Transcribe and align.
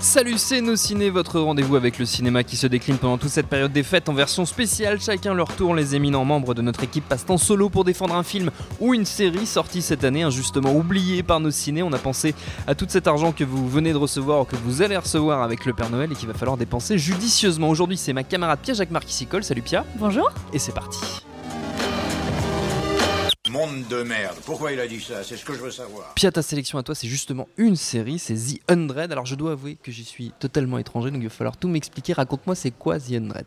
Salut, 0.00 0.38
c'est 0.38 0.62
Nos 0.62 0.76
Ciné, 0.76 1.10
votre 1.10 1.38
rendez-vous 1.40 1.76
avec 1.76 1.98
le 1.98 2.06
cinéma 2.06 2.42
qui 2.42 2.56
se 2.56 2.66
décline 2.66 2.96
pendant 2.96 3.18
toute 3.18 3.28
cette 3.28 3.48
période 3.48 3.70
des 3.70 3.82
fêtes 3.82 4.08
en 4.08 4.14
version 4.14 4.46
spéciale. 4.46 4.98
Chacun 4.98 5.34
leur 5.34 5.54
tour, 5.54 5.74
les 5.74 5.94
éminents 5.94 6.24
membres 6.24 6.54
de 6.54 6.62
notre 6.62 6.82
équipe 6.82 7.06
passent 7.06 7.26
en 7.28 7.36
solo 7.36 7.68
pour 7.68 7.84
défendre 7.84 8.14
un 8.14 8.22
film 8.22 8.50
ou 8.80 8.94
une 8.94 9.04
série 9.04 9.44
sortie 9.44 9.82
cette 9.82 10.02
année, 10.02 10.22
injustement 10.22 10.74
oubliée 10.74 11.22
par 11.22 11.38
Nos 11.38 11.50
Ciné. 11.50 11.82
On 11.82 11.92
a 11.92 11.98
pensé 11.98 12.34
à 12.66 12.74
tout 12.74 12.86
cet 12.88 13.08
argent 13.08 13.32
que 13.32 13.44
vous 13.44 13.68
venez 13.68 13.92
de 13.92 13.98
recevoir 13.98 14.40
ou 14.40 14.44
que 14.44 14.56
vous 14.56 14.80
allez 14.80 14.96
recevoir 14.96 15.42
avec 15.42 15.66
le 15.66 15.74
Père 15.74 15.90
Noël 15.90 16.10
et 16.10 16.14
qu'il 16.14 16.28
va 16.28 16.34
falloir 16.34 16.56
dépenser 16.56 16.96
judicieusement. 16.96 17.68
Aujourd'hui, 17.68 17.98
c'est 17.98 18.14
ma 18.14 18.24
camarade 18.24 18.60
Pierre-Jacques 18.62 18.90
Marc 18.90 19.04
qui 19.04 19.14
s'y 19.14 19.26
colle. 19.26 19.44
Salut 19.44 19.62
Pia. 19.62 19.84
Bonjour. 19.96 20.30
Et 20.54 20.58
c'est 20.58 20.72
parti. 20.72 21.19
Monde 23.60 23.84
de 23.90 24.02
merde. 24.02 24.36
Pourquoi 24.46 24.72
il 24.72 24.80
a 24.80 24.86
dit 24.88 25.00
ça? 25.00 25.22
C'est 25.22 25.36
ce 25.36 25.44
que 25.44 25.52
je 25.52 25.58
veux 25.60 25.70
savoir. 25.70 26.14
Pia, 26.14 26.32
ta 26.32 26.40
sélection 26.40 26.78
à 26.78 26.82
toi, 26.82 26.94
c'est 26.94 27.08
justement 27.08 27.46
une 27.58 27.76
série, 27.76 28.18
c'est 28.18 28.32
The 28.34 28.58
Hundred. 28.70 29.12
Alors 29.12 29.26
je 29.26 29.34
dois 29.34 29.52
avouer 29.52 29.76
que 29.82 29.92
j'y 29.92 30.04
suis 30.04 30.32
totalement 30.38 30.78
étranger, 30.78 31.10
donc 31.10 31.20
il 31.20 31.24
va 31.28 31.30
falloir 31.34 31.58
tout 31.58 31.68
m'expliquer. 31.68 32.14
Raconte-moi, 32.14 32.54
c'est 32.54 32.70
quoi 32.70 32.98
The 32.98 33.10
Hundred? 33.12 33.44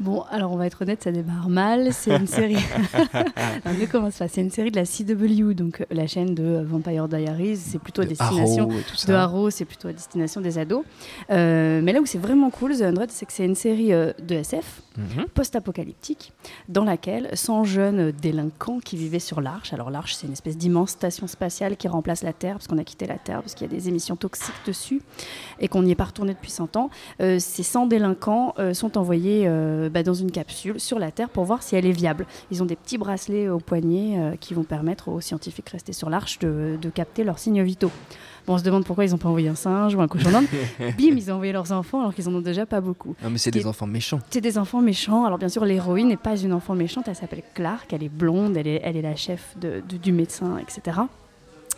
Bon, 0.00 0.22
alors 0.30 0.52
on 0.52 0.56
va 0.56 0.66
être 0.66 0.82
honnête, 0.82 1.02
ça 1.02 1.12
démarre 1.12 1.48
mal. 1.48 1.94
C'est 1.94 2.14
une 2.14 2.26
série. 2.26 2.56
non, 3.14 3.72
mais 3.78 3.86
comment 3.86 4.10
ça 4.10 4.28
C'est 4.28 4.42
une 4.42 4.50
série 4.50 4.70
de 4.70 4.76
la 4.76 4.84
CW, 4.84 5.54
donc 5.54 5.80
euh, 5.80 5.84
la 5.90 6.06
chaîne 6.06 6.34
de 6.34 6.62
Vampire 6.62 7.08
Diaries. 7.08 7.56
C'est 7.56 7.78
plutôt 7.78 8.02
à 8.02 8.04
De 8.04 8.10
destination 8.10 8.64
Arrow 8.68 8.78
et 8.78 8.82
tout 8.82 8.96
ça. 8.96 9.08
de 9.08 9.14
Arrow, 9.14 9.48
c'est 9.50 9.64
plutôt 9.64 9.88
à 9.88 9.92
destination 9.94 10.42
des 10.42 10.58
ados. 10.58 10.84
Euh, 11.30 11.80
mais 11.82 11.94
là 11.94 12.00
où 12.02 12.06
c'est 12.06 12.18
vraiment 12.18 12.50
cool, 12.50 12.76
The 12.76 12.82
Hundred, 12.82 13.10
c'est 13.10 13.24
que 13.24 13.32
c'est 13.32 13.46
une 13.46 13.54
série 13.54 13.94
euh, 13.94 14.12
de 14.22 14.34
SF 14.34 14.82
Mhm. 14.96 15.26
post-apocalyptique 15.34 16.32
dans 16.68 16.84
laquelle 16.84 17.28
100 17.32 17.64
jeunes 17.64 18.12
délinquants 18.12 18.78
qui 18.78 18.96
vivaient 18.96 19.18
sur 19.18 19.40
l'Arche. 19.54 19.72
Alors 19.72 19.90
l'Arche, 19.90 20.14
c'est 20.14 20.26
une 20.26 20.32
espèce 20.32 20.56
d'immense 20.56 20.90
station 20.90 21.26
spatiale 21.28 21.76
qui 21.76 21.86
remplace 21.86 22.22
la 22.22 22.32
Terre, 22.32 22.54
parce 22.54 22.66
qu'on 22.66 22.78
a 22.78 22.84
quitté 22.84 23.06
la 23.06 23.18
Terre, 23.18 23.40
parce 23.40 23.54
qu'il 23.54 23.66
y 23.66 23.70
a 23.70 23.72
des 23.72 23.88
émissions 23.88 24.16
toxiques 24.16 24.54
dessus, 24.66 25.00
et 25.60 25.68
qu'on 25.68 25.82
n'y 25.82 25.92
est 25.92 25.96
pas 25.96 26.04
retourné 26.04 26.34
depuis 26.34 26.50
100 26.50 26.76
ans. 26.76 26.90
Euh, 27.20 27.38
ces 27.38 27.62
100 27.62 27.86
délinquants 27.86 28.54
euh, 28.58 28.74
sont 28.74 28.98
envoyés 28.98 29.44
euh, 29.46 29.88
bah, 29.88 30.02
dans 30.02 30.14
une 30.14 30.32
capsule 30.32 30.80
sur 30.80 30.98
la 30.98 31.12
Terre 31.12 31.28
pour 31.28 31.44
voir 31.44 31.62
si 31.62 31.76
elle 31.76 31.86
est 31.86 31.92
viable. 31.92 32.26
Ils 32.50 32.62
ont 32.62 32.66
des 32.66 32.76
petits 32.76 32.98
bracelets 32.98 33.48
au 33.48 33.58
poignet 33.58 34.36
qui 34.40 34.54
vont 34.54 34.64
permettre 34.64 35.08
aux 35.08 35.20
scientifiques 35.20 35.68
restés 35.68 35.92
sur 35.92 36.10
l'Arche 36.10 36.38
de, 36.40 36.76
de 36.80 36.90
capter 36.90 37.22
leurs 37.22 37.38
signes 37.38 37.62
vitaux. 37.62 37.92
Bon, 38.46 38.54
on 38.54 38.58
se 38.58 38.62
demande 38.62 38.84
pourquoi 38.84 39.06
ils 39.06 39.10
n'ont 39.10 39.18
pas 39.18 39.28
envoyé 39.28 39.48
un 39.48 39.54
singe 39.54 39.94
ou 39.94 40.02
un 40.02 40.08
cochon 40.08 40.30
d'Inde. 40.30 40.46
Bim, 40.98 41.16
ils 41.16 41.30
ont 41.30 41.34
envoyé 41.34 41.52
leurs 41.52 41.72
enfants 41.72 42.00
alors 42.00 42.14
qu'ils 42.14 42.28
en 42.28 42.34
ont 42.34 42.42
déjà 42.42 42.66
pas 42.66 42.82
beaucoup. 42.82 43.14
Non 43.22 43.30
mais 43.30 43.38
c'est 43.38 43.50
des 43.50 43.66
enfants 43.66 43.86
méchants. 43.86 44.20
C'est 44.28 44.42
des 44.42 44.58
enfants 44.58 44.82
méchants. 44.82 45.24
Alors 45.24 45.38
bien 45.38 45.48
sûr, 45.48 45.64
l'héroïne 45.64 46.08
n'est 46.08 46.18
pas 46.18 46.36
une 46.36 46.52
enfant 46.52 46.74
méchante. 46.74 47.08
Elle 47.08 47.16
s'appelle 47.16 47.42
Clark. 47.54 47.90
Elle 47.92 48.02
est 48.02 48.10
blonde. 48.10 48.56
Elle 48.56 48.66
est, 48.66 48.80
elle 48.84 48.96
est 48.96 49.02
la 49.02 49.16
chef 49.16 49.43
du 49.56 50.12
médecin, 50.12 50.58
etc. 50.58 51.02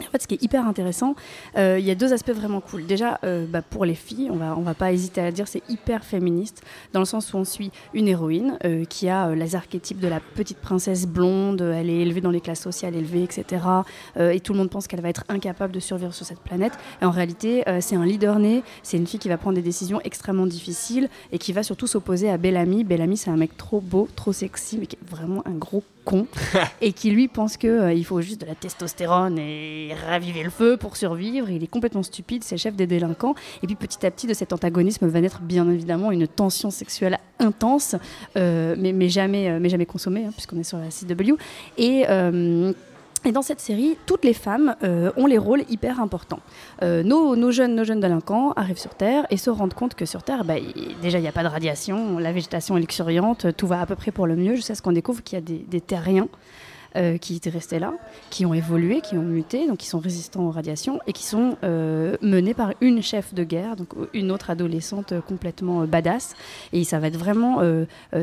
En 0.00 0.10
fait, 0.10 0.22
ce 0.22 0.28
qui 0.28 0.34
est 0.34 0.42
hyper 0.42 0.66
intéressant, 0.66 1.14
euh, 1.56 1.78
il 1.78 1.84
y 1.84 1.90
a 1.90 1.94
deux 1.94 2.12
aspects 2.12 2.32
vraiment 2.32 2.60
cool. 2.60 2.84
Déjà, 2.84 3.18
euh, 3.24 3.46
bah, 3.48 3.62
pour 3.62 3.84
les 3.86 3.94
filles, 3.94 4.28
on 4.30 4.36
va, 4.36 4.54
va 4.54 4.74
pas 4.74 4.92
hésiter 4.92 5.22
à 5.22 5.26
le 5.26 5.32
dire, 5.32 5.48
c'est 5.48 5.62
hyper 5.70 6.04
féministe, 6.04 6.62
dans 6.92 7.00
le 7.00 7.06
sens 7.06 7.32
où 7.32 7.38
on 7.38 7.44
suit 7.44 7.70
une 7.94 8.06
héroïne 8.06 8.58
euh, 8.64 8.84
qui 8.84 9.08
a 9.08 9.34
les 9.34 9.54
archétypes 9.54 9.98
de 9.98 10.08
la 10.08 10.20
petite 10.20 10.58
princesse 10.58 11.06
blonde, 11.06 11.62
elle 11.62 11.88
est 11.88 12.00
élevée 12.00 12.20
dans 12.20 12.30
les 12.30 12.40
classes 12.40 12.60
sociales 12.60 12.94
élevées, 12.94 13.22
etc. 13.22 13.64
Et 14.18 14.40
tout 14.40 14.52
le 14.52 14.58
monde 14.58 14.70
pense 14.70 14.86
qu'elle 14.86 15.00
va 15.00 15.08
être 15.08 15.24
incapable 15.28 15.72
de 15.72 15.80
survivre 15.80 16.12
sur 16.12 16.26
cette 16.26 16.40
planète. 16.40 16.72
En 17.02 17.10
réalité, 17.10 17.64
c'est 17.80 17.96
un 17.96 18.04
leader 18.04 18.38
né, 18.38 18.62
c'est 18.82 18.96
une 18.96 19.06
fille 19.06 19.20
qui 19.20 19.28
va 19.28 19.36
prendre 19.36 19.56
des 19.56 19.62
décisions 19.62 20.00
extrêmement 20.04 20.46
difficiles 20.46 21.08
et 21.32 21.38
qui 21.38 21.52
va 21.52 21.62
surtout 21.62 21.86
s'opposer 21.86 22.30
à 22.30 22.36
Bellamy. 22.36 22.84
Bellamy, 22.84 23.16
c'est 23.16 23.30
un 23.30 23.36
mec 23.36 23.56
trop 23.56 23.80
beau, 23.80 24.08
trop 24.16 24.32
sexy, 24.32 24.78
mais 24.78 24.86
qui 24.86 24.96
est 24.96 25.10
vraiment 25.10 25.42
un 25.46 25.52
gros 25.52 25.82
con 26.06 26.26
et 26.80 26.92
qui 26.92 27.10
lui 27.10 27.28
pense 27.28 27.58
que 27.58 27.66
euh, 27.66 27.92
il 27.92 28.04
faut 28.04 28.22
juste 28.22 28.40
de 28.40 28.46
la 28.46 28.54
testostérone 28.54 29.38
et 29.38 29.90
raviver 30.08 30.42
le 30.42 30.50
feu 30.50 30.76
pour 30.78 30.96
survivre. 30.96 31.50
Il 31.50 31.62
est 31.62 31.66
complètement 31.66 32.04
stupide, 32.04 32.44
c'est 32.44 32.56
chef 32.56 32.74
des 32.74 32.86
délinquants. 32.86 33.34
Et 33.62 33.66
puis 33.66 33.76
petit 33.76 34.06
à 34.06 34.10
petit 34.10 34.26
de 34.26 34.32
cet 34.32 34.52
antagonisme 34.52 35.06
va 35.06 35.20
naître 35.20 35.40
bien 35.40 35.68
évidemment 35.68 36.12
une 36.12 36.26
tension 36.28 36.70
sexuelle 36.70 37.18
intense, 37.40 37.96
euh, 38.36 38.76
mais, 38.78 38.92
mais 38.92 39.08
jamais, 39.08 39.50
euh, 39.50 39.58
mais 39.60 39.68
jamais 39.68 39.86
consommée, 39.86 40.24
hein, 40.24 40.30
puisqu'on 40.32 40.58
est 40.58 40.62
sur 40.62 40.78
la 40.78 40.88
CW. 40.90 41.34
Et 41.76 42.06
et 43.26 43.32
dans 43.32 43.42
cette 43.42 43.60
série, 43.60 43.96
toutes 44.06 44.24
les 44.24 44.32
femmes 44.32 44.76
euh, 44.82 45.10
ont 45.16 45.26
les 45.26 45.38
rôles 45.38 45.64
hyper 45.68 46.00
importants. 46.00 46.40
Euh, 46.82 47.02
nos, 47.02 47.50
jeunes, 47.50 47.74
nos 47.74 47.84
jeunes 47.84 48.00
délinquants 48.00 48.52
arrivent 48.52 48.78
sur 48.78 48.94
Terre 48.94 49.26
et 49.30 49.36
se 49.36 49.50
rendent 49.50 49.74
compte 49.74 49.94
que 49.94 50.06
sur 50.06 50.22
Terre, 50.22 50.44
bah, 50.44 50.54
déjà, 51.02 51.18
il 51.18 51.22
n'y 51.22 51.28
a 51.28 51.32
pas 51.32 51.42
de 51.42 51.48
radiation, 51.48 52.18
la 52.18 52.32
végétation 52.32 52.76
est 52.76 52.80
luxuriante, 52.80 53.46
tout 53.56 53.66
va 53.66 53.80
à 53.80 53.86
peu 53.86 53.96
près 53.96 54.12
pour 54.12 54.26
le 54.26 54.36
mieux, 54.36 54.54
jusqu'à 54.54 54.74
ce 54.74 54.82
qu'on 54.82 54.92
découvre 54.92 55.22
qu'il 55.22 55.38
y 55.38 55.42
a 55.42 55.44
des 55.44 55.80
terriens 55.80 56.28
euh, 56.96 57.18
qui 57.18 57.36
étaient 57.36 57.50
restés 57.50 57.78
là, 57.78 57.92
qui 58.30 58.46
ont 58.46 58.54
évolué, 58.54 59.00
qui 59.00 59.16
ont 59.16 59.22
muté, 59.22 59.66
donc 59.66 59.78
qui 59.78 59.86
sont 59.86 59.98
résistants 59.98 60.44
aux 60.44 60.50
radiations 60.50 61.00
et 61.06 61.12
qui 61.12 61.24
sont 61.24 61.56
euh, 61.64 62.16
menés 62.22 62.54
par 62.54 62.72
une 62.80 63.02
chef 63.02 63.34
de 63.34 63.44
guerre, 63.44 63.76
donc 63.76 63.88
une 64.14 64.30
autre 64.30 64.50
adolescente 64.50 65.12
euh, 65.12 65.20
complètement 65.20 65.82
euh, 65.82 65.86
badass. 65.86 66.34
Et 66.72 66.84
ça 66.84 66.98
va 66.98 67.08
être 67.08 67.18
vraiment 67.18 67.60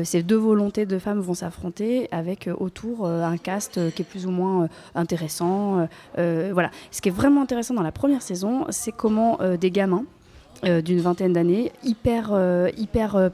ces 0.04 0.22
deux 0.22 0.36
volontés 0.36 0.86
de 0.86 0.98
femmes 0.98 1.20
vont 1.20 1.34
s'affronter 1.34 2.08
avec 2.10 2.48
autour 2.58 3.06
un 3.06 3.36
cast 3.36 3.78
qui 3.94 4.02
est 4.02 4.04
plus 4.04 4.26
ou 4.26 4.30
moins 4.30 4.68
intéressant. 4.94 5.88
voilà. 6.16 6.70
Ce 6.90 7.00
qui 7.00 7.08
est 7.08 7.12
vraiment 7.12 7.42
intéressant 7.42 7.74
dans 7.74 7.82
la 7.82 7.92
première 7.92 8.22
saison, 8.22 8.66
c'est 8.70 8.92
comment 8.92 9.38
des 9.60 9.70
gamins 9.70 10.04
d'une 10.62 11.00
vingtaine 11.00 11.32
d'années, 11.32 11.72
hyper, 11.82 12.32
hyper 12.76 13.30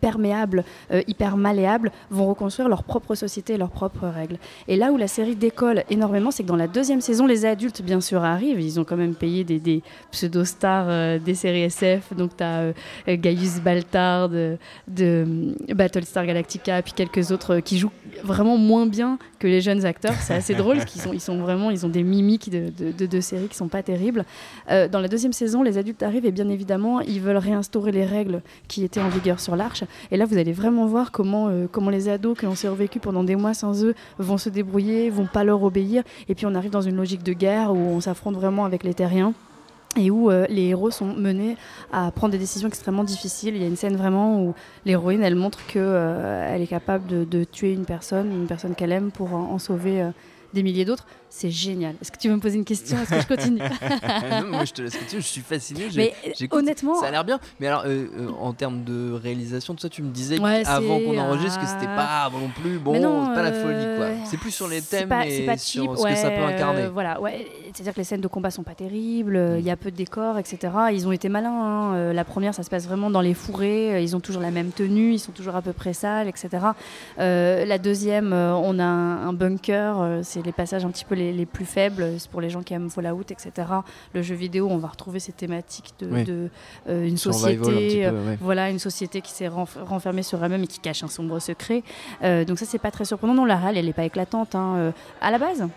perméables, 0.00 0.64
euh, 0.92 1.02
hyper 1.06 1.36
malléables, 1.36 1.90
vont 2.10 2.26
reconstruire 2.28 2.68
leur 2.68 2.82
propre 2.84 3.14
société 3.14 3.54
et 3.54 3.56
leurs 3.58 3.70
propres 3.70 4.06
règles. 4.06 4.36
Et 4.68 4.76
là 4.76 4.92
où 4.92 4.96
la 4.96 5.08
série 5.08 5.36
décolle 5.36 5.84
énormément, 5.90 6.30
c'est 6.30 6.42
que 6.42 6.48
dans 6.48 6.56
la 6.56 6.68
deuxième 6.68 7.00
saison, 7.00 7.26
les 7.26 7.44
adultes, 7.46 7.82
bien 7.82 8.00
sûr, 8.00 8.22
arrivent. 8.24 8.60
Ils 8.60 8.78
ont 8.80 8.84
quand 8.84 8.96
même 8.96 9.14
payé 9.14 9.44
des, 9.44 9.82
pseudo-stars 10.10 10.86
euh, 10.88 11.18
des 11.18 11.34
séries 11.34 11.62
SF. 11.62 12.14
Donc, 12.16 12.36
tu 12.36 12.44
as 12.44 12.72
Gaius 13.08 13.60
Baltard 13.60 14.28
de, 14.28 14.56
euh, 15.00 15.52
Battlestar 15.74 16.26
Galactica, 16.26 16.82
puis 16.82 16.92
quelques 16.92 17.30
autres 17.30 17.56
euh, 17.56 17.60
qui 17.60 17.78
jouent 17.78 17.90
vraiment 18.22 18.56
moins 18.56 18.86
bien 18.86 19.18
que 19.38 19.46
les 19.46 19.60
jeunes 19.60 19.84
acteurs. 19.84 20.14
C'est 20.20 20.34
assez 20.34 20.54
drôle, 20.54 20.76
parce 20.78 20.90
qu'ils 20.90 21.14
ils 21.14 21.20
sont 21.20 21.38
vraiment, 21.38 21.70
ils 21.70 21.84
ont 21.86 21.88
des 21.88 22.02
mimiques 22.02 22.50
de, 22.50 22.70
de, 22.76 22.92
de- 22.92 23.06
de 23.06 23.20
séries 23.20 23.48
qui 23.48 23.56
sont 23.56 23.68
pas 23.68 23.82
terribles. 23.82 24.24
Euh, 24.70 24.88
dans 24.88 25.00
la 25.00 25.08
deuxième 25.08 25.32
saison, 25.32 25.62
les 25.62 25.78
adultes 25.78 26.02
arrivent 26.02 26.26
et 26.26 26.30
bien 26.32 26.48
évidemment, 26.48 27.00
ils 27.00 27.20
veulent 27.20 27.36
réinstaurer 27.36 27.92
les 27.92 28.04
règles 28.04 28.42
qui 28.68 28.84
étaient 28.84 29.00
en 29.00 29.08
vigueur 29.08 29.40
sur 29.40 29.51
l'arche. 29.56 29.84
Et 30.10 30.16
là, 30.16 30.24
vous 30.24 30.36
allez 30.36 30.52
vraiment 30.52 30.86
voir 30.86 31.12
comment, 31.12 31.48
euh, 31.48 31.66
comment 31.70 31.90
les 31.90 32.08
ados 32.08 32.38
qui 32.38 32.46
ont 32.46 32.54
survécu 32.54 32.98
pendant 33.00 33.24
des 33.24 33.36
mois 33.36 33.54
sans 33.54 33.84
eux 33.84 33.94
vont 34.18 34.38
se 34.38 34.48
débrouiller, 34.48 35.10
vont 35.10 35.26
pas 35.26 35.44
leur 35.44 35.62
obéir. 35.62 36.02
Et 36.28 36.34
puis 36.34 36.46
on 36.46 36.54
arrive 36.54 36.70
dans 36.70 36.82
une 36.82 36.96
logique 36.96 37.22
de 37.22 37.32
guerre 37.32 37.72
où 37.72 37.78
on 37.78 38.00
s'affronte 38.00 38.36
vraiment 38.36 38.64
avec 38.64 38.84
les 38.84 38.94
terriens 38.94 39.34
et 39.96 40.10
où 40.10 40.30
euh, 40.30 40.46
les 40.48 40.68
héros 40.68 40.90
sont 40.90 41.14
menés 41.14 41.56
à 41.92 42.10
prendre 42.10 42.32
des 42.32 42.38
décisions 42.38 42.68
extrêmement 42.68 43.04
difficiles. 43.04 43.54
Il 43.54 43.62
y 43.62 43.64
a 43.64 43.68
une 43.68 43.76
scène 43.76 43.96
vraiment 43.96 44.42
où 44.42 44.54
l'héroïne, 44.86 45.22
elle 45.22 45.34
montre 45.34 45.64
qu'elle 45.66 46.62
est 46.62 46.66
capable 46.66 47.28
de, 47.28 47.44
tuer 47.44 47.72
une 47.72 47.84
personne, 47.84 48.32
une 48.32 48.46
personne 48.46 48.74
qu'elle 48.74 48.92
aime, 48.92 49.10
pour 49.10 49.34
en, 49.34 49.58
sauver 49.58 50.02
euh, 50.02 50.10
des 50.54 50.62
milliers 50.62 50.84
d'autres. 50.84 51.06
C'est 51.34 51.50
génial. 51.50 51.94
Est-ce 52.02 52.12
que 52.12 52.18
tu 52.18 52.28
veux 52.28 52.34
me 52.36 52.40
poser 52.40 52.56
une 52.58 52.64
question? 52.64 52.98
Est-ce 52.98 53.10
que 53.10 53.20
je 53.22 53.26
continue? 53.26 53.62
Non, 54.42 54.48
moi 54.48 54.64
je 54.66 54.72
te 54.74 54.82
laisse 54.82 54.94
continuer, 54.96 55.22
je 55.22 55.26
suis 55.26 55.40
fasciné. 55.40 55.88
Mais 55.96 56.12
euh, 56.26 56.46
honnêtement, 56.50 56.94
Ça 57.00 57.06
a 57.06 57.10
l'air 57.10 57.24
bien, 57.24 57.40
mais 57.58 57.68
alors 57.68 57.84
euh, 57.86 58.06
euh, 58.18 58.28
en 58.38 58.52
termes 58.52 58.84
de 58.84 59.12
réalisation, 59.12 59.74
tout 59.74 59.80
ça, 59.80 59.88
tu 59.88 60.02
me 60.02 60.10
disais 60.10 60.38
Ouais, 60.38 60.62
avant 60.66 60.98
qu'on 61.00 61.16
enregistre 61.18 61.58
que 61.58 61.66
c'était 61.66 61.86
euh, 61.90 61.96
pas 61.96 62.30
non 62.30 62.48
plus, 62.54 62.78
bon, 62.78 63.00
non, 63.00 63.34
pas 63.34 63.42
la 63.42 63.48
euh, 63.48 63.62
folie 63.62 63.96
quoi. 63.96 64.26
C'est 64.26 64.36
plus 64.36 64.50
sur 64.50 64.68
les 64.68 64.82
thèmes 64.82 65.08
pas- 65.08 65.26
et 65.26 65.46
pas 65.46 65.56
sur 65.56 65.82
cheap, 65.84 65.96
ce 65.96 66.06
que 66.06 66.14
ça 66.16 66.30
peut 66.30 66.42
incarner. 66.42 66.82
euh, 66.82 66.90
voilà, 66.90 67.18
ouais. 67.20 67.46
C'est-à-dire 67.72 67.94
que 67.94 67.98
les 67.98 68.04
scènes 68.04 68.20
de 68.20 68.28
combat 68.28 68.50
sont 68.50 68.62
pas 68.62 68.74
terribles, 68.74 69.36
euh, 69.36 69.58
il 69.58 69.64
y 69.64 69.70
a 69.70 69.76
peu 69.76 69.90
de 69.90 69.96
décors, 69.96 70.38
etc. 70.38 70.58
Ils 70.92 71.08
ont 71.08 71.12
été 71.12 71.30
malins. 71.30 71.50
hein. 71.50 71.94
Euh, 71.94 72.12
La 72.12 72.24
première, 72.24 72.54
ça 72.54 72.62
se 72.62 72.68
passe 72.68 72.86
vraiment 72.86 73.08
dans 73.10 73.22
les 73.22 73.32
fourrés. 73.34 73.94
euh, 73.94 74.00
Ils 74.00 74.14
ont 74.14 74.20
toujours 74.20 74.42
la 74.42 74.50
même 74.50 74.70
tenue, 74.70 75.14
ils 75.14 75.18
sont 75.18 75.32
toujours 75.32 75.56
à 75.56 75.62
peu 75.62 75.72
près 75.72 75.94
sales, 75.94 76.28
etc. 76.28 76.48
Euh, 77.18 77.64
la 77.64 77.78
deuxième, 77.78 78.32
euh, 78.34 78.52
on 78.54 78.78
a 78.78 78.84
un, 78.84 79.28
un 79.28 79.32
bunker. 79.32 79.98
euh, 80.00 80.20
c'est 80.22 80.44
les 80.44 80.52
passages 80.52 80.84
un 80.84 80.90
petit 80.90 81.06
peu 81.06 81.14
les 81.30 81.46
plus 81.46 81.66
faibles, 81.66 82.04
c'est 82.18 82.28
pour 82.30 82.40
les 82.40 82.50
gens 82.50 82.62
qui 82.62 82.74
aiment 82.74 82.90
Fallout, 82.90 83.20
etc. 83.30 83.50
Le 84.14 84.22
jeu 84.22 84.34
vidéo, 84.34 84.66
on 84.70 84.78
va 84.78 84.88
retrouver 84.88 85.20
ces 85.20 85.30
thématiques 85.32 85.92
de, 86.00 86.08
Oui. 86.10 86.24
de, 86.24 86.48
euh, 86.88 87.06
une 87.06 87.16
Survival, 87.18 87.52
un 87.52 87.56
petit 87.58 87.64
société, 87.90 88.08
peu, 88.10 88.16
ouais. 88.30 88.38
voilà, 88.40 88.70
une 88.70 88.78
société 88.78 89.20
qui 89.20 89.30
s'est 89.30 89.48
renf- 89.48 89.80
renfermée 89.84 90.22
sur 90.24 90.42
elle-même 90.42 90.64
et 90.64 90.66
qui 90.66 90.80
cache 90.80 91.04
un 91.04 91.08
sombre 91.08 91.38
secret. 91.38 91.82
Euh, 92.24 92.44
donc 92.44 92.58
ça, 92.58 92.64
c'est 92.66 92.78
pas 92.78 92.90
très 92.90 93.04
surprenant. 93.04 93.34
Non, 93.34 93.44
la 93.44 93.56
réelle, 93.56 93.76
elle 93.78 93.88
est 93.88 93.92
pas 93.92 94.04
éclatante. 94.04 94.54
hein. 94.54 94.74
Euh, 94.76 94.92
à 95.20 95.30
la 95.30 95.38
base, 95.38 95.68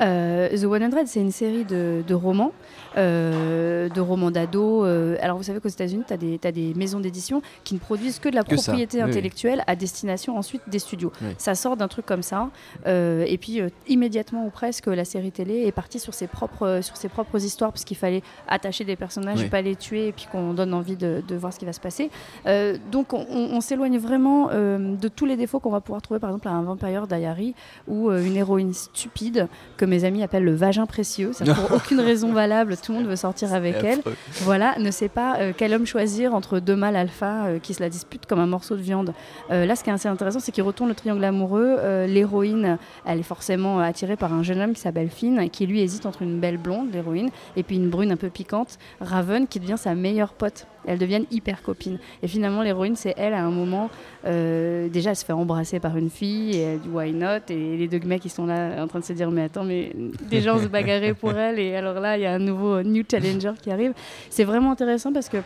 euh, 0.00 0.48
The 0.50 0.90
100, 0.92 1.06
c'est 1.06 1.20
une 1.20 1.30
série 1.30 1.64
de, 1.64 2.02
de 2.06 2.14
romans, 2.14 2.52
euh, 2.96 3.88
de 3.88 4.00
romans 4.00 4.30
d'ados. 4.30 4.84
euh, 4.86 5.16
alors, 5.20 5.36
vous 5.36 5.42
savez 5.42 5.60
qu'aux 5.60 5.68
États-Unis, 5.68 6.04
tu 6.06 6.14
as, 6.14 6.52
des 6.52 6.74
maisons 6.74 7.00
d'édition 7.00 7.42
qui 7.64 7.74
ne 7.74 7.78
produisent 7.78 8.18
que 8.18 8.28
de 8.28 8.34
la 8.34 8.42
Que 8.44 8.56
ça, 8.56 8.72
propriété 8.72 8.98
oui, 8.98 9.02
intellectuelle 9.10 9.62
à 9.66 9.76
destination 9.76 10.36
ensuite 10.38 10.62
des 10.68 10.78
studios. 10.78 11.12
Oui. 11.22 11.28
Ça 11.38 11.54
sort 11.54 11.76
d'un 11.76 11.88
truc 11.88 12.06
comme 12.06 12.22
ça. 12.22 12.50
euh, 12.86 13.24
et 13.26 13.38
puis, 13.38 13.60
euh, 13.60 13.68
immédiatement 13.88 14.46
ou 14.46 14.50
presque, 14.50 14.86
la 14.86 15.04
série 15.04 15.32
télé 15.32 15.66
est 15.66 15.72
partie 15.72 15.98
sur 15.98 16.14
ses 16.14 16.26
propres, 16.26 16.80
sur 16.82 16.96
ses 16.96 17.08
propres 17.08 17.42
histoires, 17.44 17.72
parce 17.72 17.84
qu'il 17.84 17.96
fallait 17.96 18.22
attacher 18.48 18.84
des 18.84 18.96
personnages, 18.96 19.40
Oui. 19.40 19.48
pas 19.48 19.62
les 19.62 19.76
tuer, 19.76 20.08
et 20.08 20.12
puis 20.12 20.26
qu'on 20.30 20.54
donne 20.54 20.72
envie 20.74 20.96
de, 20.96 21.22
de 21.26 21.34
voir 21.36 21.52
ce 21.52 21.58
qui 21.58 21.64
va 21.64 21.72
se 21.72 21.80
passer. 21.80 22.10
Euh, 22.46 22.76
donc, 22.90 23.12
on, 23.12 23.26
on 23.30 23.60
s'éloigne 23.60 23.98
vraiment 23.98 24.48
euh, 24.52 24.96
de 24.96 25.08
tous 25.08 25.26
les 25.26 25.36
défauts 25.36 25.60
qu'on 25.60 25.70
va 25.70 25.80
pouvoir 25.80 26.02
trouver, 26.02 26.20
par 26.20 26.30
exemple, 26.30 26.48
à 26.48 26.52
un 26.52 26.62
Vampire 26.62 27.06
Diary, 27.06 27.54
ou 27.88 28.10
euh, 28.10 28.24
une 28.24 28.36
héroïne 28.36 28.72
stupide 28.72 29.48
que 29.76 29.84
mes 29.84 30.04
amis 30.04 30.22
appellent 30.22 30.44
le 30.44 30.54
vagin 30.54 30.86
précieux. 30.86 31.32
Ça, 31.32 31.44
pour 31.44 31.72
aucune 31.76 32.00
raison 32.00 32.32
valable, 32.32 32.76
tout 32.76 32.92
le 32.92 32.98
monde 32.98 33.08
veut 33.08 33.16
sortir 33.16 33.54
avec 33.54 33.76
elle. 33.82 33.98
affreux. 34.00 34.14
Voilà, 34.42 34.74
ne 34.78 34.90
sait 34.90 35.08
pas 35.08 35.36
euh, 35.38 35.52
quel 35.56 35.72
homme 35.72 35.86
choisir 35.86 36.34
entre 36.34 36.60
deux 36.60 36.76
mâles 36.76 36.96
alpha 36.96 37.46
euh, 37.46 37.58
qui 37.58 37.74
se 37.74 37.80
la 37.80 37.88
disputent 37.88 38.26
comme 38.26 38.40
un 38.40 38.46
morceau 38.46 38.76
de 38.76 38.82
viande. 38.82 39.14
Euh, 39.50 39.66
là, 39.66 39.76
ce 39.76 39.84
qui 39.84 39.90
est 39.90 39.92
assez 39.92 40.08
intéressant, 40.08 40.40
c'est 40.40 40.52
qu'il 40.52 40.62
retourne 40.62 40.88
le 40.88 40.94
triangle 40.94 41.24
amoureux. 41.24 41.78
L'héroïne, 42.06 42.78
elle 43.06 43.20
est 43.20 43.22
forcément 43.22 43.80
attirée 43.80 44.16
par 44.16 44.32
un 44.32 44.42
jeune 44.42 44.60
homme 44.60 44.72
qui 44.74 44.80
s'appelle 44.80 45.08
Finn, 45.08 45.48
qui 45.50 45.66
lui 45.66 45.80
hésite 45.80 46.06
entre 46.06 46.22
une 46.22 46.40
belle 46.40 46.58
blonde, 46.58 46.92
l'héroïne, 46.92 47.30
et 47.56 47.62
puis 47.62 47.76
une 47.76 47.90
brune 47.90 48.12
un 48.12 48.16
peu 48.16 48.28
piquante, 48.28 48.78
Raven, 49.00 49.46
qui 49.46 49.60
devient 49.60 49.78
sa 49.78 49.94
meilleure 49.94 50.32
pote. 50.32 50.66
Elles 50.86 50.98
deviennent 50.98 51.26
hyper 51.30 51.62
copines. 51.62 51.98
Et 52.22 52.28
finalement, 52.28 52.62
l'héroïne, 52.62 52.96
c'est 52.96 53.14
elle, 53.16 53.34
à 53.34 53.42
un 53.42 53.50
moment, 53.50 53.90
euh, 54.26 54.88
déjà, 54.88 55.10
elle 55.10 55.16
se 55.16 55.24
fait 55.24 55.32
embrasser 55.32 55.80
par 55.80 55.96
une 55.96 56.10
fille, 56.10 56.56
et 56.56 56.60
elle 56.60 56.80
dit 56.80 56.88
why 56.88 57.12
not? 57.12 57.50
Et 57.50 57.76
les 57.76 57.88
deux 57.88 58.00
mecs, 58.00 58.24
ils 58.24 58.30
sont 58.30 58.46
là 58.46 58.82
en 58.82 58.86
train 58.86 59.00
de 59.00 59.04
se 59.04 59.12
dire, 59.12 59.30
mais 59.30 59.44
attends, 59.44 59.64
mais 59.64 59.92
des 60.28 60.40
gens 60.40 60.58
se 60.58 60.66
bagarraient 60.66 61.14
pour 61.14 61.32
elle, 61.32 61.58
et 61.58 61.76
alors 61.76 62.00
là, 62.00 62.16
il 62.16 62.22
y 62.22 62.26
a 62.26 62.32
un 62.32 62.38
nouveau 62.38 62.82
new 62.82 63.04
challenger 63.08 63.52
qui 63.60 63.70
arrive. 63.70 63.92
C'est 64.30 64.44
vraiment 64.44 64.72
intéressant 64.72 65.12
parce 65.12 65.28
que 65.28 65.38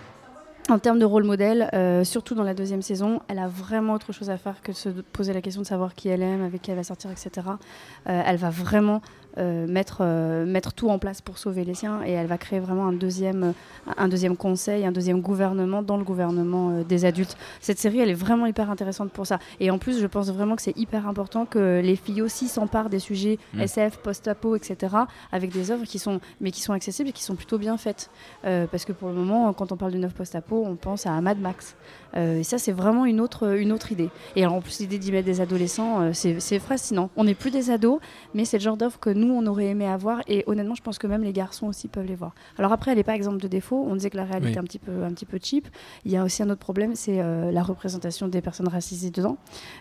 en 0.68 0.78
termes 0.78 0.98
de 0.98 1.04
rôle 1.04 1.24
modèle, 1.24 1.70
euh, 1.72 2.04
surtout 2.04 2.34
dans 2.34 2.42
la 2.42 2.52
deuxième 2.52 2.82
saison, 2.82 3.20
elle 3.28 3.38
a 3.38 3.48
vraiment 3.48 3.94
autre 3.94 4.12
chose 4.12 4.28
à 4.28 4.36
faire 4.36 4.60
que 4.62 4.72
de 4.72 4.76
se 4.76 4.90
poser 4.90 5.32
la 5.32 5.40
question 5.40 5.62
de 5.62 5.66
savoir 5.66 5.94
qui 5.94 6.08
elle 6.08 6.22
aime, 6.22 6.42
avec 6.42 6.60
qui 6.60 6.70
elle 6.70 6.76
va 6.76 6.84
sortir, 6.84 7.10
etc. 7.10 7.30
Euh, 8.06 8.22
elle 8.26 8.36
va 8.36 8.50
vraiment 8.50 9.00
euh, 9.00 9.27
mettre, 9.66 9.98
euh, 10.00 10.46
mettre 10.46 10.72
tout 10.72 10.90
en 10.90 10.98
place 10.98 11.20
pour 11.20 11.38
sauver 11.38 11.64
les 11.64 11.74
siens 11.74 12.00
et 12.04 12.12
elle 12.12 12.26
va 12.26 12.38
créer 12.38 12.60
vraiment 12.60 12.86
un 12.86 12.92
deuxième, 12.92 13.54
un 13.96 14.08
deuxième 14.08 14.36
conseil, 14.36 14.84
un 14.84 14.92
deuxième 14.92 15.20
gouvernement 15.20 15.82
dans 15.82 15.96
le 15.96 16.04
gouvernement 16.04 16.70
euh, 16.70 16.84
des 16.84 17.04
adultes. 17.04 17.36
Cette 17.60 17.78
série, 17.78 18.00
elle 18.00 18.10
est 18.10 18.14
vraiment 18.14 18.46
hyper 18.46 18.70
intéressante 18.70 19.10
pour 19.10 19.26
ça. 19.26 19.38
Et 19.60 19.70
en 19.70 19.78
plus, 19.78 20.00
je 20.00 20.06
pense 20.06 20.30
vraiment 20.30 20.56
que 20.56 20.62
c'est 20.62 20.76
hyper 20.76 21.08
important 21.08 21.46
que 21.46 21.80
les 21.82 21.96
filles 21.96 22.22
aussi 22.22 22.48
s'emparent 22.48 22.90
des 22.90 22.98
sujets 22.98 23.38
Mm. 23.54 23.60
SF, 23.60 23.98
post-apo, 23.98 24.56
etc. 24.56 24.94
avec 25.32 25.52
des 25.52 25.70
œuvres 25.70 25.84
qui 25.84 25.98
sont, 25.98 26.20
mais 26.40 26.50
qui 26.50 26.60
sont 26.60 26.72
accessibles 26.72 27.10
et 27.10 27.12
qui 27.12 27.22
sont 27.22 27.34
plutôt 27.34 27.58
bien 27.58 27.76
faites. 27.76 28.10
Euh, 28.44 28.66
parce 28.70 28.84
que 28.84 28.92
pour 28.92 29.08
le 29.08 29.14
moment, 29.14 29.52
quand 29.52 29.72
on 29.72 29.76
parle 29.76 29.92
d'une 29.92 30.04
œuvre 30.04 30.14
post-apo, 30.14 30.64
on 30.66 30.76
pense 30.76 31.06
à 31.06 31.20
Mad 31.20 31.38
Max. 31.40 31.76
Euh, 32.16 32.40
et 32.40 32.42
ça, 32.42 32.58
c'est 32.58 32.72
vraiment 32.72 33.04
une 33.04 33.20
autre, 33.20 33.56
une 33.58 33.72
autre 33.72 33.92
idée. 33.92 34.10
Et 34.36 34.42
alors, 34.42 34.54
en 34.54 34.60
plus, 34.60 34.80
l'idée 34.80 34.98
d'y 34.98 35.12
mettre 35.12 35.26
des 35.26 35.40
adolescents, 35.40 36.00
euh, 36.00 36.10
c'est 36.12 36.58
fascinant. 36.58 37.10
On 37.16 37.24
n'est 37.24 37.34
plus 37.34 37.50
des 37.50 37.70
ados, 37.70 38.00
mais 38.34 38.44
c'est 38.44 38.58
le 38.58 38.62
genre 38.62 38.76
d'œuvre 38.76 38.98
que 38.98 39.10
nous, 39.10 39.27
on 39.32 39.46
aurait 39.46 39.66
aimé 39.66 39.86
avoir. 39.86 40.20
Et 40.28 40.44
honnêtement, 40.46 40.74
je 40.74 40.82
pense 40.82 40.98
que 40.98 41.06
même 41.06 41.22
les 41.22 41.32
garçons 41.32 41.66
aussi 41.66 41.88
peuvent 41.88 42.06
les 42.06 42.14
voir. 42.14 42.32
Alors 42.58 42.72
après, 42.72 42.90
elle 42.92 42.98
n'est 42.98 43.04
pas 43.04 43.14
exemple 43.14 43.38
de 43.38 43.48
défaut. 43.48 43.86
On 43.88 43.94
disait 43.94 44.10
que 44.10 44.16
la 44.16 44.24
réalité 44.24 44.50
Oui. 44.50 44.54
est 44.54 44.58
un 44.58 44.64
petit, 44.64 44.78
peu, 44.78 45.02
un 45.04 45.10
petit 45.10 45.26
peu 45.26 45.38
cheap. 45.42 45.68
Il 46.04 46.12
y 46.12 46.16
a 46.16 46.24
aussi 46.24 46.42
un 46.42 46.50
autre 46.50 46.60
problème, 46.60 46.94
c'est 46.94 47.20
euh, 47.20 47.50
la 47.50 47.62
représentation 47.62 48.28
des 48.28 48.40
personnes 48.40 48.68
racisées 48.68 49.10
dedans. 49.10 49.36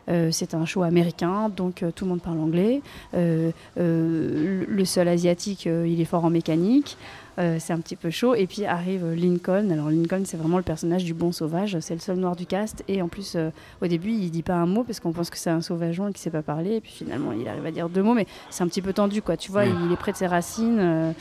Euh, 0.09 0.29
c'est 0.31 0.53
un 0.53 0.65
show 0.65 0.83
américain, 0.83 1.49
donc 1.49 1.83
euh, 1.83 1.91
tout 1.91 2.05
le 2.05 2.09
monde 2.09 2.21
parle 2.21 2.39
anglais. 2.39 2.81
Le 3.13 4.85
seul 4.85 5.07
asiatique, 5.07 5.65
il 5.65 5.99
est 5.99 6.05
fort 6.05 6.25
en 6.25 6.29
mécanique. 6.29 6.97
Euh, 7.39 7.57
c'est 7.59 7.73
un 7.73 7.79
petit 7.79 7.95
peu 7.95 8.09
chaud. 8.09 8.35
Et 8.35 8.47
puis 8.47 8.65
arrive 8.65 9.05
euh, 9.05 9.15
Lincoln. 9.15 9.69
Alors 9.71 9.89
Lincoln, 9.89 10.23
c'est 10.25 10.37
vraiment 10.37 10.57
le 10.57 10.63
personnage 10.63 11.03
du 11.03 11.13
bon 11.13 11.31
sauvage. 11.31 11.79
C'est 11.81 11.93
le 11.93 11.99
seul 11.99 12.17
noir 12.17 12.35
du 12.35 12.45
cast. 12.45 12.83
Et 12.87 13.01
en 13.01 13.07
plus, 13.07 13.35
euh, 13.35 13.49
au 13.81 13.87
début, 13.87 14.11
il 14.11 14.31
dit 14.31 14.43
pas 14.43 14.55
un 14.55 14.65
mot 14.65 14.83
parce 14.83 14.99
qu'on 14.99 15.11
pense 15.11 15.29
que 15.29 15.37
c'est 15.37 15.49
un 15.49 15.61
sauvageon 15.61 16.07
et 16.07 16.11
qu'il 16.11 16.21
sait 16.21 16.31
pas 16.31 16.41
parler. 16.41 16.75
Et 16.75 16.81
puis 16.81 16.91
finalement, 16.91 17.31
il 17.31 17.47
arrive 17.47 17.65
à 17.65 17.71
dire 17.71 17.89
deux 17.89 18.01
mots. 18.03 18.15
Mais 18.15 18.25
c'est 18.49 18.63
un 18.63 18.67
petit 18.67 18.81
peu 18.81 18.93
tendu, 18.93 19.21
quoi. 19.21 19.37
Tu 19.37 19.51
vois, 19.51 19.65
il 19.65 19.91
est 19.91 19.97
près 19.97 20.11
de 20.11 20.17
ses 20.17 20.27
racines. 20.27 21.13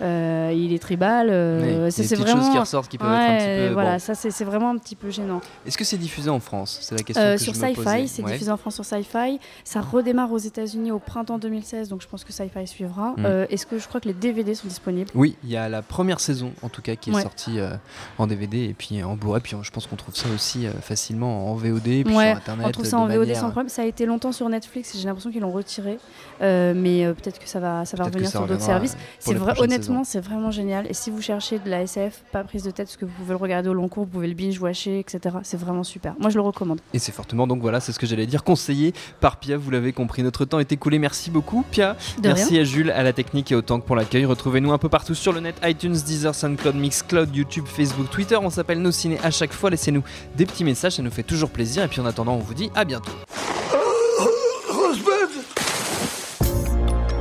Euh, 0.00 0.52
il 0.54 0.72
est 0.72 0.78
tribal. 0.78 1.28
euh, 1.30 1.84
Oui, 1.86 1.92
ça, 1.92 2.02
des 2.02 2.08
c'est 2.08 2.14
vraiment. 2.16 2.40
choses 2.42 2.50
qui 2.52 2.58
ressortent 2.58 2.88
qui 2.90 2.98
peuvent 2.98 3.12
être 3.12 3.18
un 3.18 3.36
petit 3.36 3.44
Ouais, 3.46 3.66
peu. 3.68 3.72
voilà, 3.74 3.92
bon. 3.94 3.98
ça 3.98 4.14
c'est 4.14 4.44
vraiment 4.44 4.70
un 4.70 4.78
petit 4.78 4.94
peu 4.96 5.10
gênant. 5.10 5.40
Est-ce 5.66 5.76
que 5.78 5.84
c'est 5.84 5.96
diffusé 5.98 6.30
en 6.30 6.40
France? 6.40 6.78
C'est 6.82 6.94
la 6.96 7.02
question 7.02 7.22
Euh, 7.24 7.34
que 7.36 7.40
sur. 7.42 7.54
Sci-Fi, 7.54 8.08
c'est 8.08 8.22
Ouais. 8.22 8.32
diffusé 8.32 8.50
en 8.50 8.56
France 8.56 8.74
sur 8.76 8.84
Sci-Fi. 8.84 9.38
Ça 9.64 9.80
redémarre 9.80 10.30
aux 10.32 10.38
États-Unis 10.38 10.92
au 10.92 10.98
printemps 10.98 11.38
2016, 11.38 11.88
donc 11.88 12.02
je 12.02 12.06
pense 12.08 12.24
que 12.24 12.32
Sci-Fi 12.32 12.66
suivra. 12.66 13.10
Mm. 13.16 13.24
Euh, 13.26 13.46
Est-ce 13.50 13.66
que 13.66 13.78
je 13.78 13.88
crois 13.88 14.00
que 14.00 14.08
les 14.08 14.14
DVD 14.14 14.54
sont 14.54 14.68
disponibles? 14.68 15.10
Oui, 15.14 15.36
il 15.44 15.50
y 15.50 15.56
a 15.56 15.68
la 15.68 15.82
première 15.82 16.20
saison 16.20 16.52
en 16.62 16.68
tout 16.68 16.82
cas 16.82 16.94
qui 16.96 17.10
est 17.10 17.14
Ouais. 17.14 17.22
sortie 17.22 17.58
euh, 17.58 17.70
en 18.18 18.26
DVD 18.26 18.64
et 18.64 18.74
puis 18.74 19.02
en 19.02 19.16
Blu-ray. 19.16 19.40
Puis 19.40 19.56
je 19.60 19.70
pense 19.70 19.86
qu'on 19.86 19.96
trouve 19.96 20.14
ça 20.14 20.28
aussi 20.34 20.66
facilement 20.80 21.50
en 21.50 21.54
VOD 21.54 21.86
et 21.88 22.04
puis 22.04 22.14
Ouais, 22.14 22.28
sur 22.30 22.36
internet. 22.36 22.66
On 22.66 22.70
trouve 22.70 22.84
ça 22.86 22.98
en 22.98 23.06
VOD 23.06 23.34
sans 23.34 23.50
problème. 23.50 23.68
Ça 23.68 23.82
a 23.82 23.84
été 23.84 24.06
longtemps 24.06 24.32
sur 24.32 24.48
Netflix 24.48 24.94
et 24.94 24.98
j'ai 24.98 25.06
l'impossible 25.06 25.32
qu'ils 25.32 25.42
l'ont 25.42 25.50
retiré. 25.52 25.98
Mais 26.40 27.12
peut-être 27.14 27.38
que 27.38 27.48
ça 27.48 27.60
va, 27.60 27.84
ça 27.84 27.96
va 27.96 28.04
revenir 28.04 28.26
ça 28.28 28.38
sur 28.38 28.46
d'autres 28.46 28.60
services. 28.62 28.96
C'est 29.18 29.34
vrai, 29.34 29.54
prochaines 29.54 29.72
honnêtement, 29.88 30.04
c'est 30.04 30.20
vraiment 30.20 30.50
génial. 30.50 30.86
Et 30.88 30.94
si 30.94 31.10
vous 31.10 31.20
cherchez 31.20 31.58
de 31.58 31.68
la 31.68 31.82
SF, 31.82 32.24
pas 32.32 32.44
prise 32.44 32.62
de 32.62 32.70
tête, 32.70 32.86
parce 32.86 32.96
que 32.96 33.04
vous 33.04 33.12
pouvez 33.12 33.30
le 33.30 33.36
regarder 33.36 33.68
au 33.68 33.74
long 33.74 33.88
cours, 33.88 34.04
vous 34.04 34.10
pouvez 34.10 34.28
le 34.28 34.34
binge-watcher, 34.34 34.98
etc. 34.98 35.36
C'est 35.42 35.58
vraiment 35.58 35.84
super. 35.84 36.14
Moi, 36.18 36.30
je 36.30 36.36
le 36.36 36.42
recommande. 36.42 36.80
Et 36.94 36.98
c'est 36.98 37.12
fortement, 37.12 37.46
donc 37.46 37.60
voilà, 37.60 37.80
c'est 37.80 37.92
ce 37.92 37.98
que 37.98 38.06
j'allais 38.06 38.26
dire, 38.26 38.44
conseillé 38.44 38.92
par 39.20 39.38
Pia, 39.38 39.56
vous 39.56 39.70
l'avez 39.70 39.92
compris, 39.92 40.22
notre 40.22 40.44
temps 40.44 40.58
est 40.58 40.72
écoulé, 40.72 40.98
merci 40.98 41.30
beaucoup 41.30 41.64
Pia, 41.70 41.96
De 42.22 42.28
merci 42.28 42.58
à 42.58 42.64
Jules, 42.64 42.90
à 42.90 43.02
la 43.02 43.12
technique 43.12 43.52
et 43.52 43.54
au 43.54 43.62
Tank 43.62 43.84
pour 43.84 43.96
l'accueil, 43.96 44.24
retrouvez-nous 44.24 44.72
un 44.72 44.78
peu 44.78 44.88
partout 44.88 45.14
sur 45.14 45.32
le 45.32 45.40
net, 45.40 45.56
iTunes, 45.64 45.92
Deezer, 45.92 46.34
SoundCloud, 46.34 46.74
Mixcloud, 46.74 47.34
YouTube, 47.34 47.64
Facebook, 47.66 48.10
Twitter, 48.10 48.36
on 48.36 48.50
s'appelle 48.50 48.80
Nos 48.80 48.92
Ciné 48.92 49.18
à 49.22 49.30
chaque 49.30 49.52
fois, 49.52 49.70
laissez-nous 49.70 50.02
des 50.36 50.46
petits 50.46 50.64
messages, 50.64 50.96
ça 50.96 51.02
nous 51.02 51.10
fait 51.10 51.22
toujours 51.22 51.50
plaisir, 51.50 51.84
et 51.84 51.88
puis 51.88 52.00
en 52.00 52.06
attendant 52.06 52.34
on 52.34 52.38
vous 52.38 52.54
dit 52.54 52.70
à 52.74 52.84
bientôt. 52.84 53.12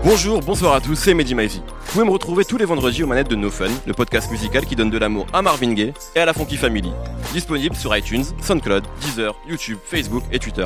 Bonjour, 0.09 0.39
bonsoir 0.39 0.73
à 0.73 0.79
tous, 0.79 0.95
c'est 0.95 1.13
Mehdi 1.13 1.35
Maizy. 1.35 1.61
Vous 1.67 1.91
pouvez 1.91 2.05
me 2.05 2.11
retrouver 2.11 2.45
tous 2.45 2.57
les 2.57 2.63
vendredis 2.63 3.03
aux 3.03 3.07
manettes 3.07 3.27
de 3.27 3.35
No 3.35 3.49
Fun, 3.49 3.67
le 3.85 3.93
podcast 3.93 4.31
musical 4.31 4.65
qui 4.65 4.73
donne 4.73 4.89
de 4.89 4.97
l'amour 4.97 5.27
à 5.33 5.41
Marvin 5.41 5.73
Gaye 5.73 5.93
et 6.15 6.19
à 6.21 6.25
la 6.25 6.33
Funky 6.33 6.55
Family. 6.55 6.93
Disponible 7.33 7.75
sur 7.75 7.93
iTunes, 7.95 8.23
SoundCloud, 8.41 8.85
Deezer, 9.01 9.35
YouTube, 9.45 9.79
Facebook 9.83 10.23
et 10.31 10.39
Twitter. 10.39 10.65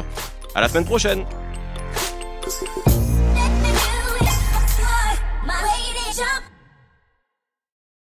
À 0.53 0.62
la 0.62 0.69
semaine 0.69 0.86
prochaine 0.86 1.25